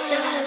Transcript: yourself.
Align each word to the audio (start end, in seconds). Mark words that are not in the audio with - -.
yourself. 0.00 0.39